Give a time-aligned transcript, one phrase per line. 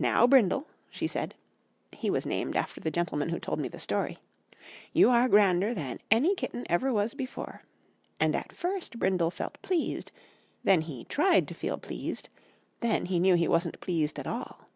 [0.00, 1.36] "'Now, Brindle,' she said
[1.92, 4.18] (he was named after the gentleman who told me the story),
[4.92, 7.62] 'you are grander than any kitten ever was before.'
[8.18, 10.10] And at first Brindle felt pleased
[10.64, 12.30] then he tried to feel pleased
[12.80, 14.66] then he knew he wasn't pleased at all.